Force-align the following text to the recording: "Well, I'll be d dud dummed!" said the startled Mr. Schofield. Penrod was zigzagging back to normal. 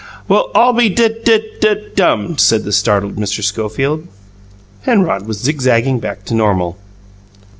"Well, 0.27 0.49
I'll 0.55 0.73
be 0.73 0.89
d 0.89 1.09
dud 1.23 1.95
dummed!" 1.95 2.39
said 2.39 2.63
the 2.63 2.71
startled 2.71 3.17
Mr. 3.17 3.43
Schofield. 3.43 4.07
Penrod 4.83 5.27
was 5.27 5.37
zigzagging 5.41 5.99
back 5.99 6.25
to 6.25 6.33
normal. 6.33 6.79